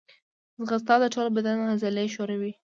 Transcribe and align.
ځغاسته 0.65 0.95
د 1.01 1.05
ټول 1.15 1.27
بدن 1.35 1.57
عضلې 1.73 2.05
ښوروي 2.15 2.51